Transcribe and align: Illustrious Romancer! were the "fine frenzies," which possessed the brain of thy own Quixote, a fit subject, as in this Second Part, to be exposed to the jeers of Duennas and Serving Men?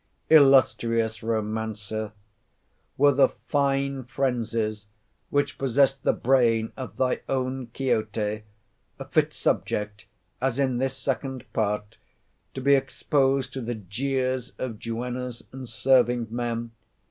Illustrious 0.31 1.21
Romancer! 1.21 2.11
were 2.97 3.11
the 3.11 3.27
"fine 3.45 4.03
frenzies," 4.03 4.87
which 5.29 5.59
possessed 5.59 6.01
the 6.01 6.11
brain 6.11 6.71
of 6.75 6.97
thy 6.97 7.21
own 7.29 7.67
Quixote, 7.67 8.41
a 8.97 9.05
fit 9.05 9.31
subject, 9.31 10.05
as 10.41 10.57
in 10.57 10.79
this 10.79 10.97
Second 10.97 11.45
Part, 11.53 11.97
to 12.55 12.61
be 12.61 12.73
exposed 12.73 13.53
to 13.53 13.61
the 13.61 13.75
jeers 13.75 14.53
of 14.57 14.79
Duennas 14.79 15.43
and 15.51 15.69
Serving 15.69 16.25
Men? 16.31 16.71